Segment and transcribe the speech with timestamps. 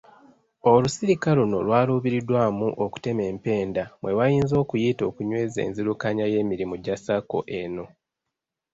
[0.71, 7.85] Olusirika luno lwaluubiriddwamu okutema empenda mwe bayinza okuyita okunyweza enzirukanya y'emirimu gya sacco eno.